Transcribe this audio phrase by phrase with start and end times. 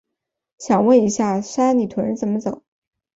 [0.57, 2.63] 想问一下，三里屯该怎么走？